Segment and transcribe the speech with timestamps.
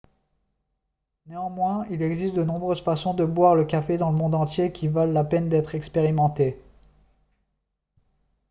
[1.27, 4.87] néanmoins il existe de nombreuses façons de boire le café dans le monde entier qui
[4.87, 6.59] valent la peine d'être expérimentées